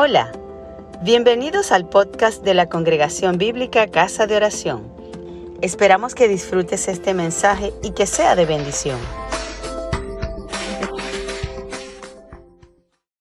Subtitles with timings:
[0.00, 0.30] Hola,
[1.02, 4.92] bienvenidos al podcast de la Congregación Bíblica Casa de Oración.
[5.60, 8.96] Esperamos que disfrutes este mensaje y que sea de bendición.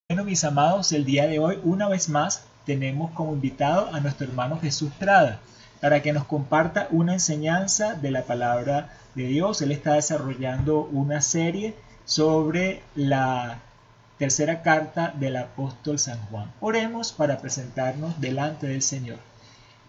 [0.07, 4.27] Bueno, mis amados, el día de hoy, una vez más, tenemos como invitado a nuestro
[4.27, 5.39] hermano Jesús Prada
[5.81, 9.63] para que nos comparta una enseñanza de la palabra de Dios.
[9.63, 11.73] Él está desarrollando una serie
[12.05, 13.63] sobre la
[14.17, 16.51] tercera carta del apóstol San Juan.
[16.59, 19.19] Oremos para presentarnos delante del Señor.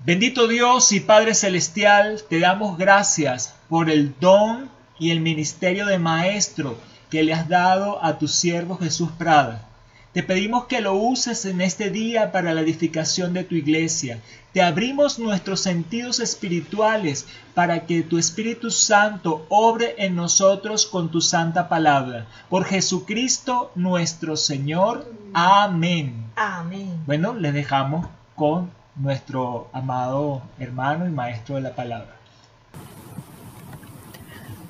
[0.05, 5.99] Bendito Dios y Padre Celestial, te damos gracias por el don y el ministerio de
[5.99, 6.79] maestro
[7.11, 9.67] que le has dado a tu siervo Jesús Prada.
[10.13, 14.21] Te pedimos que lo uses en este día para la edificación de tu iglesia.
[14.53, 21.21] Te abrimos nuestros sentidos espirituales para que tu Espíritu Santo obre en nosotros con tu
[21.21, 22.27] santa palabra.
[22.49, 25.13] Por Jesucristo nuestro Señor.
[25.35, 26.25] Amén.
[26.37, 27.03] Amén.
[27.05, 32.17] Bueno, le dejamos con nuestro amado hermano y maestro de la palabra.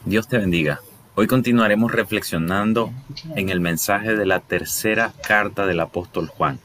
[0.05, 0.81] Dios te bendiga.
[1.21, 2.93] Hoy continuaremos reflexionando
[3.35, 6.61] en el mensaje de la tercera carta del apóstol Juan.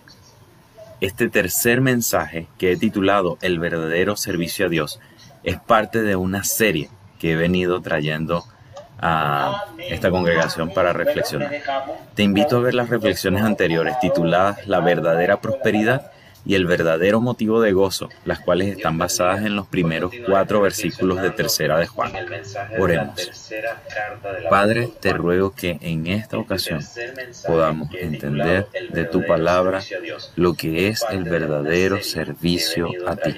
[1.02, 5.00] Este tercer mensaje, que he titulado El verdadero servicio a Dios,
[5.44, 8.44] es parte de una serie que he venido trayendo
[9.00, 11.50] a esta congregación para reflexionar.
[12.14, 16.12] Te invito a ver las reflexiones anteriores tituladas La verdadera prosperidad
[16.46, 21.22] y el verdadero motivo de gozo, las cuales están basadas en los primeros cuatro versículos
[21.22, 22.12] de tercera de Juan.
[22.78, 23.52] Oremos.
[24.50, 26.82] Padre, te ruego que en esta ocasión
[27.46, 29.82] podamos entender de tu palabra
[30.36, 33.36] lo que es el verdadero servicio a ti.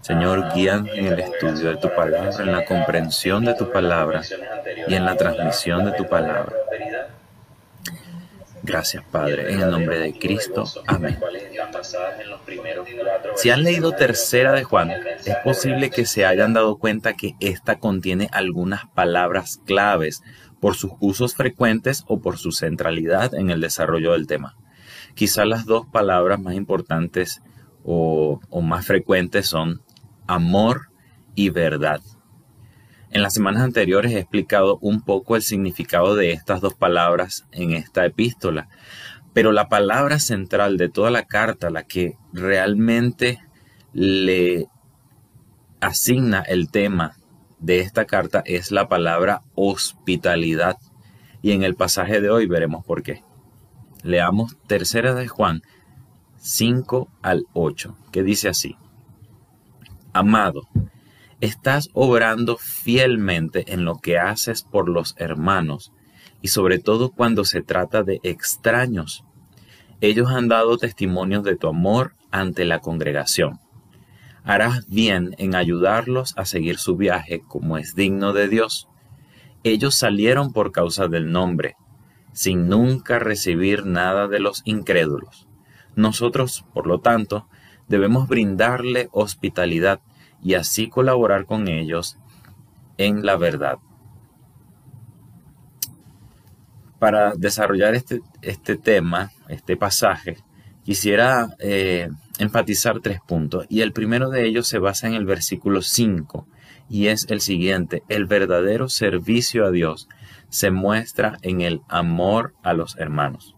[0.00, 4.22] Señor, guía en el estudio de tu palabra, en la comprensión de tu palabra
[4.86, 6.52] y en la transmisión de tu palabra.
[8.62, 10.64] Gracias, Padre, en el nombre de Cristo.
[10.86, 11.18] Amén.
[13.36, 17.78] Si han leído tercera de Juan, es posible que se hayan dado cuenta que esta
[17.78, 20.22] contiene algunas palabras claves
[20.60, 24.56] por sus usos frecuentes o por su centralidad en el desarrollo del tema.
[25.14, 27.42] Quizás las dos palabras más importantes
[27.84, 29.82] o, o más frecuentes son
[30.26, 30.90] amor
[31.34, 32.00] y verdad.
[33.10, 37.72] En las semanas anteriores he explicado un poco el significado de estas dos palabras en
[37.72, 38.68] esta epístola,
[39.32, 43.38] pero la palabra central de toda la carta, la que realmente
[43.92, 44.66] le
[45.80, 47.16] asigna el tema
[47.60, 50.76] de esta carta, es la palabra hospitalidad.
[51.40, 53.22] Y en el pasaje de hoy veremos por qué.
[54.02, 55.62] Leamos tercera de Juan
[56.36, 58.76] 5 al 8, que dice así.
[60.12, 60.62] Amado,
[61.40, 65.92] estás obrando fielmente en lo que haces por los hermanos,
[66.40, 69.24] y sobre todo cuando se trata de extraños.
[70.00, 73.60] Ellos han dado testimonios de tu amor ante la congregación.
[74.44, 78.88] Harás bien en ayudarlos a seguir su viaje como es digno de Dios.
[79.64, 81.76] Ellos salieron por causa del nombre,
[82.32, 85.48] sin nunca recibir nada de los incrédulos.
[85.96, 87.48] Nosotros, por lo tanto,
[87.88, 90.00] debemos brindarle hospitalidad
[90.42, 92.18] y así colaborar con ellos
[92.96, 93.78] en la verdad.
[96.98, 100.38] Para desarrollar este, este tema, este pasaje,
[100.84, 105.82] quisiera eh, enfatizar tres puntos y el primero de ellos se basa en el versículo
[105.82, 106.46] 5
[106.88, 110.08] y es el siguiente, el verdadero servicio a Dios
[110.48, 113.54] se muestra en el amor a los hermanos.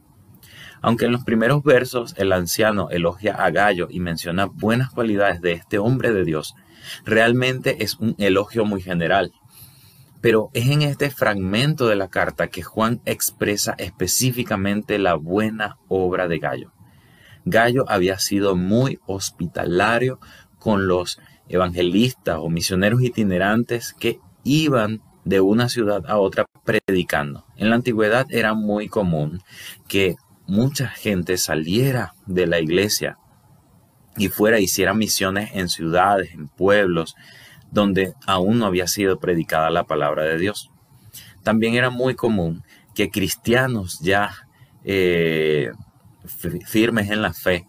[0.82, 5.52] Aunque en los primeros versos el anciano elogia a Gallo y menciona buenas cualidades de
[5.52, 6.54] este hombre de Dios,
[7.04, 9.32] realmente es un elogio muy general.
[10.20, 16.28] Pero es en este fragmento de la carta que Juan expresa específicamente la buena obra
[16.28, 16.72] de Gallo.
[17.44, 20.20] Gallo había sido muy hospitalario
[20.58, 21.18] con los
[21.48, 27.44] evangelistas o misioneros itinerantes que iban de una ciudad a otra predicando.
[27.56, 29.42] En la antigüedad era muy común
[29.88, 30.16] que
[30.46, 33.18] mucha gente saliera de la iglesia
[34.20, 37.16] y fuera hiciera misiones en ciudades, en pueblos,
[37.70, 40.70] donde aún no había sido predicada la palabra de Dios.
[41.42, 42.62] También era muy común
[42.94, 44.30] que cristianos ya
[44.84, 45.70] eh,
[46.66, 47.66] firmes en la fe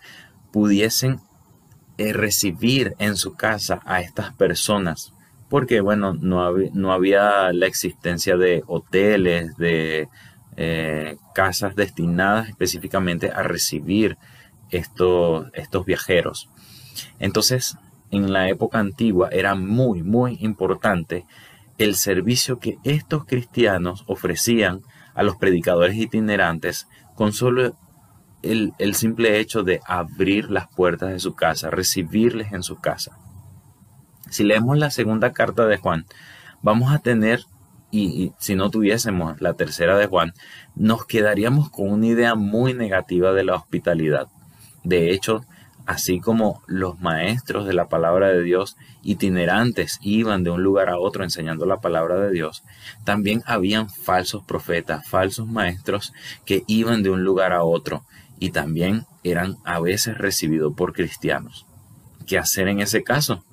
[0.52, 1.22] pudiesen
[1.98, 5.14] eh, recibir en su casa a estas personas,
[5.50, 10.10] porque bueno, no, no había la existencia de hoteles, de
[10.58, 14.18] eh, casas destinadas específicamente a recibir
[14.72, 16.50] estos, estos viajeros.
[17.20, 17.78] Entonces,
[18.10, 21.26] en la época antigua era muy, muy importante
[21.78, 24.82] el servicio que estos cristianos ofrecían
[25.14, 27.76] a los predicadores itinerantes con solo
[28.44, 33.18] el, el simple hecho de abrir las puertas de su casa, recibirles en su casa.
[34.30, 36.06] Si leemos la segunda carta de Juan,
[36.62, 37.44] vamos a tener,
[37.92, 40.34] y, si no tuviésemos la tercera de Juan,
[40.76, 44.28] nos quedaríamos con una idea muy negativa de la hospitalidad.
[44.84, 45.46] De hecho,
[45.86, 50.98] así como los maestros de la palabra de Dios itinerantes iban de un lugar a
[50.98, 52.64] otro enseñando la palabra de Dios,
[53.04, 56.14] también habían falsos profetas, falsos maestros
[56.46, 58.04] que iban de un lugar a otro
[58.40, 61.66] y también eran a veces recibidos por cristianos.
[62.26, 63.44] ¿Qué hacer en ese caso?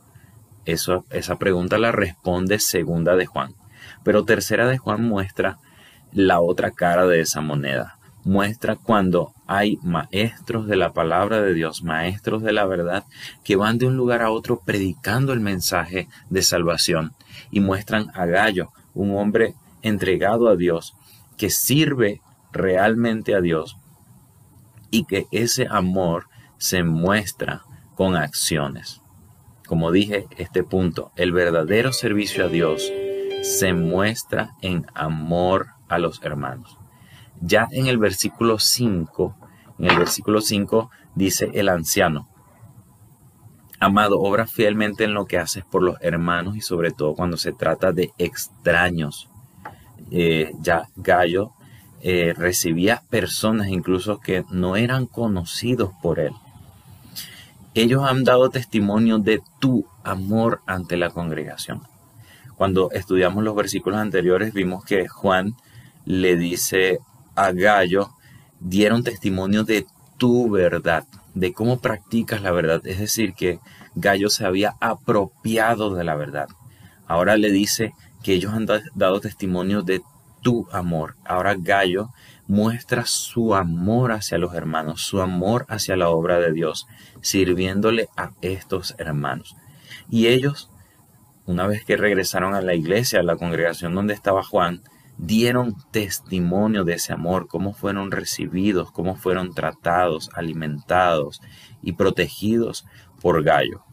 [0.65, 3.55] esa pregunta la responde segunda de Juan.
[4.05, 5.59] Pero tercera de Juan muestra
[6.13, 7.98] la otra cara de esa moneda.
[8.25, 13.05] Muestra cuando hay maestros de la palabra de Dios, maestros de la verdad,
[13.45, 17.13] que van de un lugar a otro predicando el mensaje de salvación
[17.51, 20.95] y muestran a Gallo, un hombre entregado a Dios,
[21.37, 22.21] que sirve
[22.53, 23.77] realmente a Dios
[24.91, 26.27] y que ese amor
[26.59, 27.63] se muestra
[27.95, 29.01] con acciones.
[29.67, 32.91] Como dije, este punto, el verdadero servicio a Dios
[33.43, 36.78] se muestra en amor a los hermanos.
[37.41, 39.37] Ya en el versículo 5,
[39.79, 42.29] en el versículo 5 dice el anciano,
[43.81, 47.53] Amado, obra fielmente en lo que haces por los hermanos y sobre todo cuando se
[47.53, 49.29] trata de extraños.
[50.11, 51.53] Eh, ya Gallo
[52.01, 56.33] eh, recibía personas incluso que no eran conocidos por él.
[57.75, 61.83] Ellos han dado testimonio de tu amor ante la congregación.
[62.57, 65.55] Cuando estudiamos los versículos anteriores vimos que Juan
[66.05, 66.99] le dice
[67.45, 68.11] a Gallo,
[68.61, 69.87] dieron testimonio de
[70.17, 71.05] tu verdad,
[71.35, 72.87] de cómo practicas la verdad.
[72.87, 73.61] Es decir, que
[73.95, 76.49] Gallo se había apropiado de la verdad.
[77.07, 77.93] Ahora le dice
[78.23, 80.03] que ellos han dado testimonio de
[80.43, 81.17] tu amor.
[81.25, 82.11] Ahora Gallo
[82.47, 86.87] muestra su amor hacia los hermanos, su amor hacia la obra de Dios,
[87.21, 89.57] sirviéndole a estos hermanos.
[90.11, 90.71] Y ellos,
[91.47, 94.83] una vez que regresaron a la iglesia, a la congregación donde estaba Juan,
[95.19, 101.43] dieron testimonio de ese amor, cómo fueron recibidos, cómo fueron tratados, alimentados
[101.83, 102.87] y protegidos
[103.21, 103.85] por Gallo.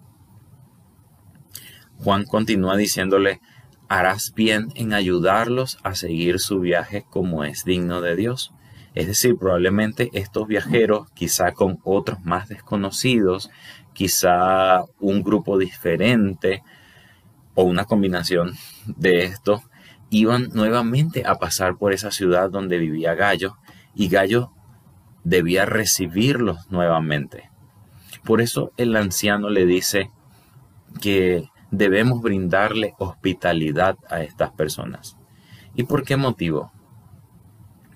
[1.98, 3.42] Juan continúa diciéndole,
[3.88, 8.54] harás bien en ayudarlos a seguir su viaje como es digno de Dios.
[8.94, 13.50] Es decir, probablemente estos viajeros, quizá con otros más desconocidos,
[13.94, 16.64] quizá un grupo diferente
[17.56, 18.54] o una combinación
[18.86, 19.64] de esto,
[20.10, 23.58] iban nuevamente a pasar por esa ciudad donde vivía Gallo
[23.94, 24.52] y Gallo
[25.24, 27.50] debía recibirlos nuevamente.
[28.24, 30.12] Por eso el anciano le dice
[31.02, 35.18] que debemos brindarle hospitalidad a estas personas.
[35.76, 36.72] ¿Y por qué motivo?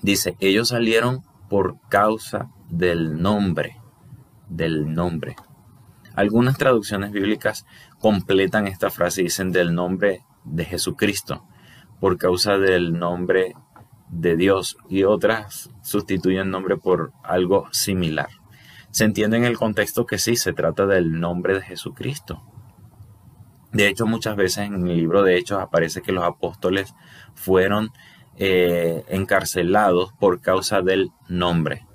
[0.02, 3.78] Dice, ellos salieron por causa del nombre,
[4.48, 5.36] del nombre.
[6.16, 7.66] Algunas traducciones bíblicas
[8.00, 11.46] completan esta frase y dicen del nombre de Jesucristo,
[12.00, 13.56] por causa del nombre
[14.10, 18.30] de Dios, y otras sustituyen nombre por algo similar.
[18.92, 22.42] Se entiende en el contexto que sí, se trata del nombre de Jesucristo.
[23.72, 26.96] De hecho, muchas veces en el libro de Hechos aparece que los apóstoles
[27.36, 27.92] fueron
[28.38, 31.86] eh, encarcelados por causa del nombre.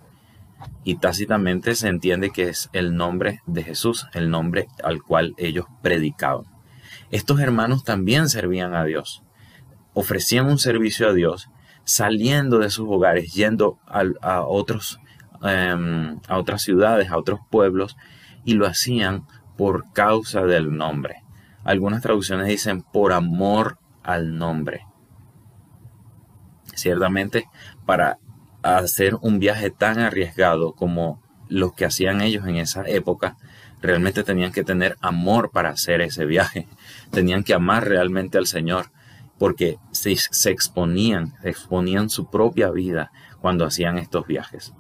[0.85, 5.67] Y tácitamente se entiende que es el nombre de Jesús, el nombre al cual ellos
[5.83, 6.45] predicaban.
[7.11, 9.23] Estos hermanos también servían a Dios,
[9.95, 11.49] ofrecían un servicio a Dios,
[11.85, 15.01] saliendo de sus hogares, yendo a, otros,
[15.43, 17.97] em, a otras ciudades, a otros pueblos,
[18.45, 21.23] y lo hacían por causa del nombre.
[21.63, 24.87] Algunas traducciones dicen por amor al nombre.
[26.75, 27.49] Ciertamente,
[27.87, 28.19] para
[28.63, 33.37] hacer un viaje tan arriesgado como los que hacían ellos en esa época,
[33.81, 36.67] realmente tenían que tener amor para hacer ese viaje.
[37.11, 38.91] Tenían que amar realmente al Señor
[39.39, 43.11] porque se, se exponían, exponían su propia vida
[43.41, 44.73] cuando hacían estos viajes.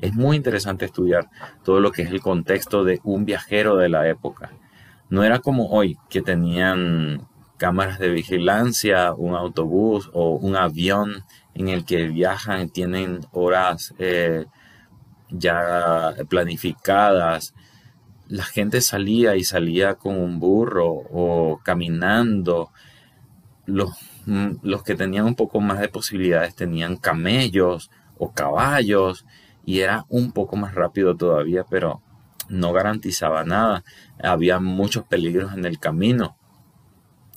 [0.00, 1.30] Es muy interesante estudiar
[1.62, 4.50] todo lo que es el contexto de un viajero de la época.
[5.08, 11.68] No era como hoy, que tenían cámaras de vigilancia, un autobús o un avión en
[11.68, 14.46] el que viajan, tienen horas eh,
[15.30, 17.54] ya planificadas.
[18.26, 22.72] La gente salía y salía con un burro o caminando.
[23.66, 23.90] Los,
[24.26, 29.24] mm, los que tenían un poco más de posibilidades tenían camellos o caballos
[29.64, 32.02] y era un poco más rápido todavía, pero
[32.48, 33.84] no garantizaba nada.
[34.22, 36.36] Había muchos peligros en el camino.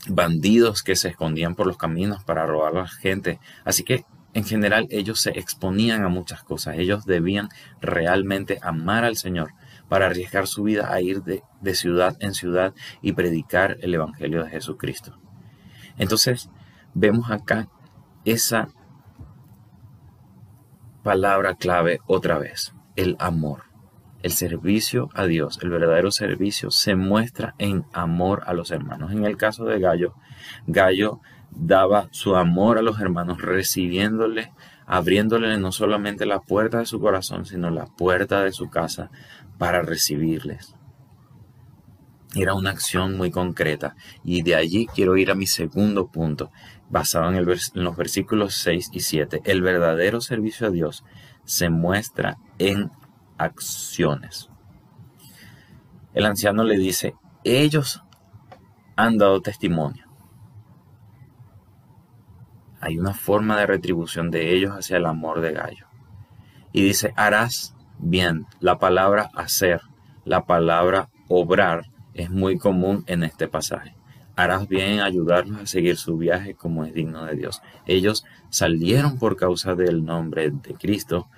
[0.08, 3.39] Bandidos que se escondían por los caminos para robar a la gente.
[3.63, 6.77] Así que en general ellos se exponían a muchas cosas.
[6.77, 7.50] Ellos debían
[7.82, 9.51] realmente amar al Señor
[9.88, 14.44] para arriesgar su vida a ir de, de ciudad en ciudad y predicar el Evangelio
[14.44, 15.17] de Jesucristo.
[15.98, 16.50] Entonces,
[16.94, 17.68] vemos acá
[18.25, 18.70] esa
[21.04, 23.64] palabra clave otra vez, el amor.
[24.24, 29.12] El servicio a Dios, el verdadero servicio, se muestra en amor a los hermanos.
[29.12, 30.16] En el caso de Gallo,
[30.66, 31.22] Gallo
[31.52, 34.52] daba su amor a los hermanos, recibiéndole,
[34.88, 39.12] abriéndole no solamente la puerta de su corazón, sino la puerta de su casa
[39.60, 40.75] para recibirles.
[42.36, 43.96] Era una acción muy concreta.
[44.24, 46.51] Y de allí quiero ir a mi segundo punto,
[46.89, 49.42] basado en, los versículos 6 y 7.
[49.46, 51.06] El verdadero servicio a Dios
[51.46, 52.92] se muestra en
[53.38, 54.50] acciones.
[56.13, 58.04] El anciano le dice, ellos
[58.98, 60.06] han dado testimonio.
[62.82, 65.88] Hay una forma de retribución de ellos hacia el amor de Gallo.
[66.74, 68.46] Y dice, harás bien.
[68.60, 69.82] La palabra hacer,
[70.25, 73.95] la palabra obrar es muy común en este pasaje.
[74.36, 77.62] Harás bien en ayudarlos a seguir su viaje como es digno de Dios.
[77.86, 81.29] Ellos salieron por causa del nombre de Cristo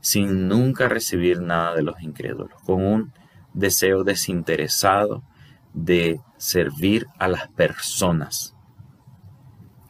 [0.00, 3.12] sin nunca recibir nada de los incrédulos, con un
[3.54, 5.22] deseo desinteresado
[5.72, 8.54] de servir a las personas.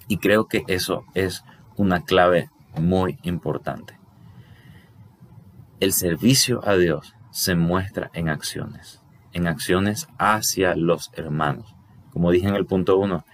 [0.08, 1.44] Y creo que eso es
[1.76, 3.98] una clave muy importante.
[5.80, 9.02] El servicio a Dios se muestra en acciones,
[9.36, 11.74] en acciones hacia los hermanos.
[12.10, 13.24] Como dije en el punto 1,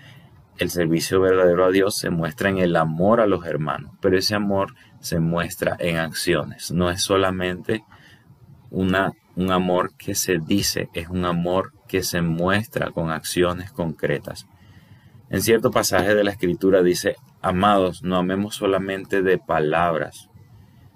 [0.59, 4.35] el servicio verdadero a Dios se muestra en el amor a los hermanos, pero ese
[4.35, 6.73] amor se muestra en acciones.
[6.73, 7.85] No es solamente
[8.71, 14.47] una, un amor que se dice, es un amor que se muestra con acciones concretas.
[15.31, 20.29] En cierto pasaje de la escritura dice, amados, no amemos solamente de palabras,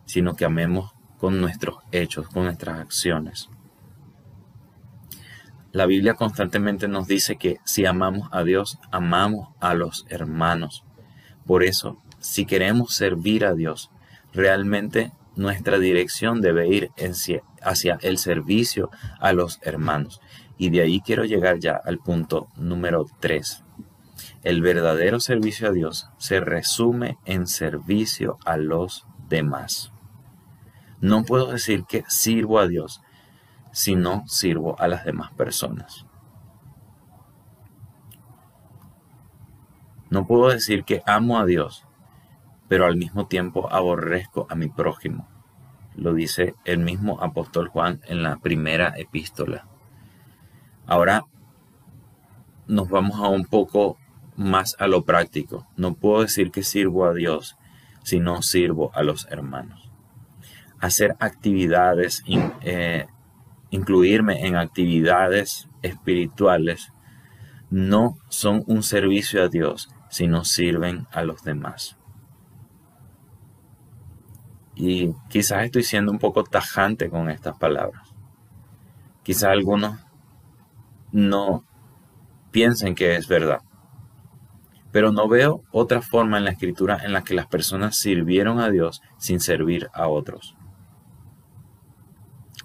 [0.04, 3.48] sino que amemos con nuestros hechos, con nuestras acciones.
[5.76, 10.84] La Biblia constantemente nos dice que si amamos a Dios, amamos a los hermanos.
[11.44, 13.90] Por eso, si queremos servir a Dios,
[14.32, 16.92] realmente nuestra dirección debe ir
[17.60, 18.88] hacia el servicio
[19.20, 20.22] a los hermanos.
[20.56, 23.62] Y de ahí quiero llegar ya al punto número 3.
[24.44, 29.92] El verdadero servicio a Dios se resume en servicio a los demás.
[31.02, 33.02] No puedo decir que sirvo a Dios
[33.76, 36.06] si no sirvo a las demás personas.
[40.08, 41.86] No puedo decir que amo a Dios
[42.68, 45.28] pero al mismo tiempo aborrezco a mi prójimo.
[45.94, 49.66] Lo dice el mismo apóstol Juan en la primera epístola.
[50.86, 51.24] Ahora
[52.66, 53.98] nos vamos a un poco
[54.36, 55.66] más a lo práctico.
[55.76, 57.56] No puedo decir que sirvo a Dios
[58.02, 59.90] si no sirvo a los hermanos.
[60.78, 62.22] Hacer actividades,
[62.60, 63.06] eh,
[63.70, 66.92] incluirme en actividades espirituales,
[67.70, 71.96] no son un servicio a Dios si no sirven a los demás.
[74.74, 78.14] Y quizás estoy siendo un poco tajante con estas palabras.
[79.22, 79.98] Quizás algunos
[81.12, 81.64] no
[82.50, 83.60] piensen que es verdad.
[84.92, 88.70] Pero no veo otra forma en la escritura en la que las personas sirvieron a
[88.70, 90.56] Dios sin servir a otros.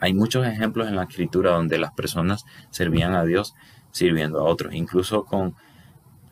[0.02, 3.54] Hay muchos ejemplos en la escritura donde las personas servían a Dios
[3.92, 5.56] sirviendo a otros, incluso con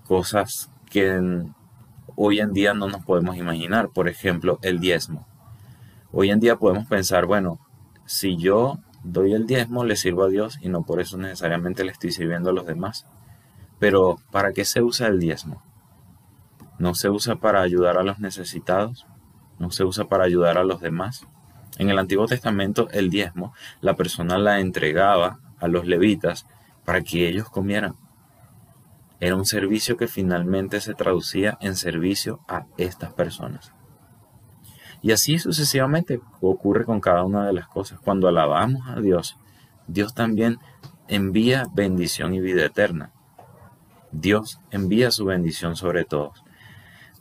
[0.08, 1.46] cosas que
[2.16, 3.90] hoy en día no nos podemos imaginar.
[3.90, 5.28] Por ejemplo, el diezmo.
[6.12, 7.60] Hoy en día podemos pensar, bueno,
[8.06, 11.92] si yo doy el diezmo, le sirvo a Dios y no por eso necesariamente le
[11.92, 13.06] estoy sirviendo a los demás.
[13.78, 15.62] Pero, ¿para qué se usa el diezmo?
[16.80, 19.06] ¿No se usa para ayudar a los necesitados?
[19.60, 21.28] ¿No se usa para ayudar a los demás?
[21.80, 26.46] En el Antiguo Testamento, el diezmo, la persona la entregaba a los levitas
[26.84, 27.96] para que ellos comieran.
[29.22, 33.72] Era un servicio que finalmente se traducía en servicio a estas personas.
[35.02, 38.00] Y así sucesivamente ocurre con cada una de las cosas.
[38.02, 39.38] Cuando alabamos a Dios,
[39.88, 40.58] Dios también
[41.08, 43.14] envía bendición y vida eterna.
[44.12, 46.44] Dios envía su bendición sobre todos.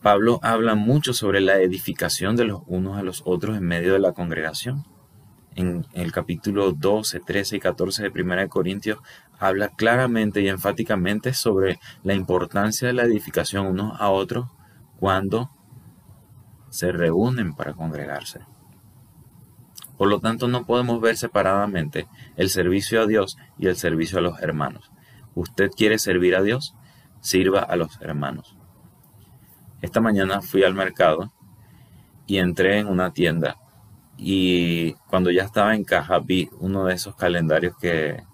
[0.03, 3.99] Pablo habla mucho sobre la edificación de los unos a los otros en medio de
[3.99, 4.85] la congregación.
[5.57, 9.01] En el capítulo 12, 13 y 14 de 1 Corintios
[9.41, 14.47] habla claramente y enfáticamente sobre la importancia de la edificación unos a otros
[15.01, 15.51] cuando
[16.71, 18.41] se reúnen para congregarse.
[19.97, 24.23] Por lo tanto, no podemos ver separadamente el servicio a Dios y el servicio a
[24.23, 24.93] los hermanos.
[25.35, 26.77] Usted quiere servir a Dios,
[27.21, 28.58] sirva a los hermanos.
[29.81, 31.33] Esta mañana fui al mercado
[32.27, 33.57] y entré en una tienda
[34.17, 38.25] y cuando ya estaba en caja vi uno de esos calendarios que,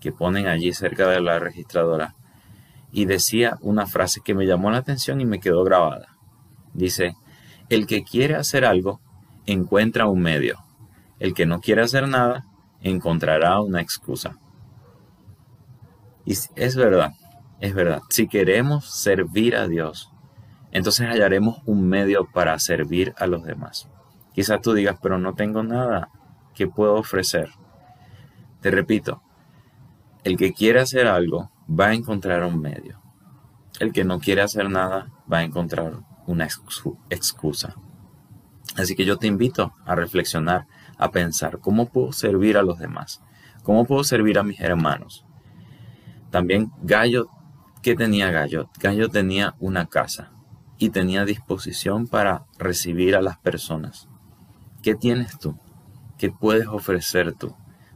[0.00, 2.14] que ponen allí cerca de la registradora
[2.92, 6.16] y decía una frase que me llamó la atención y me quedó grabada.
[6.72, 7.16] Dice,
[7.68, 9.00] el que quiere hacer algo
[9.44, 10.58] encuentra un medio.
[11.18, 12.44] El que no quiere hacer nada
[12.80, 14.38] encontrará una excusa.
[16.24, 17.12] Y es verdad,
[17.60, 18.02] es verdad.
[18.08, 20.10] Si queremos servir a Dios,
[20.76, 23.88] entonces hallaremos un medio para servir a los demás.
[24.34, 26.10] Quizás tú digas, pero no tengo nada
[26.54, 27.48] que puedo ofrecer.
[28.60, 29.22] Te repito,
[30.22, 33.00] el que quiere hacer algo va a encontrar un medio.
[33.80, 37.74] El que no quiere hacer nada va a encontrar una excusa.
[38.76, 40.66] Así que yo te invito a reflexionar,
[40.98, 43.22] a pensar cómo puedo servir a los demás,
[43.62, 45.24] cómo puedo servir a mis hermanos.
[46.30, 47.30] También Gallo,
[47.80, 48.68] ¿qué tenía Gallo?
[48.78, 50.35] Gallo tenía una casa
[50.78, 54.08] y tenía disposición para recibir a las personas.
[54.82, 55.58] ¿Qué tienes tú?
[56.18, 57.54] ¿Qué puedes ofrecer tú?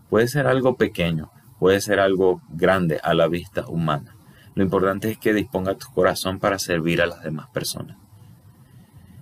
[0.09, 4.17] Puede ser algo pequeño, puede ser algo grande a la vista humana.
[4.55, 7.97] Lo importante es que disponga tu corazón para servir a las demás personas.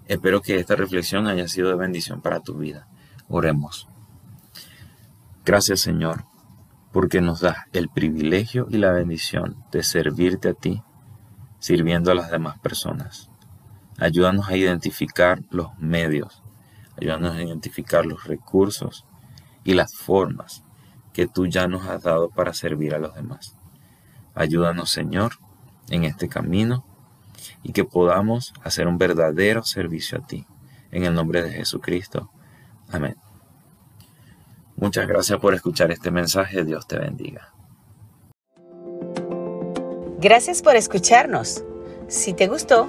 [0.07, 2.89] Espero que esta reflexión haya sido de bendición para tu vida.
[3.29, 3.87] Oremos.
[5.45, 6.25] Gracias Señor,
[6.93, 10.83] porque nos das el privilegio y la bendición de servirte a ti,
[11.59, 13.31] sirviendo a las demás personas.
[13.99, 16.43] Ayúdanos a identificar los medios,
[17.01, 19.05] ayúdanos a identificar los recursos
[19.65, 20.63] y las formas
[21.13, 23.57] que tú ya nos has dado para servir a los demás.
[24.35, 25.33] Ayúdanos Señor
[25.91, 26.85] en este camino
[27.63, 30.47] y que podamos hacer un verdadero servicio a ti.
[30.91, 32.31] En el nombre de Jesucristo.
[32.91, 33.17] Amén.
[34.77, 36.65] Muchas gracias por escuchar este mensaje.
[36.65, 37.53] Dios te bendiga.
[40.21, 41.65] Gracias por escucharnos.
[42.09, 42.89] Si te gustó,